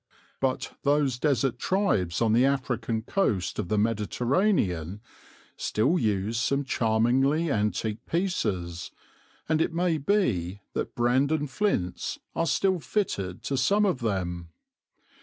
[0.39, 4.99] But those desert tribes on the African coast of the Mediterranean
[5.57, 8.89] still use some charmingly antique pieces,
[9.47, 14.49] and it may be that Brandon flints are still fitted to some of them.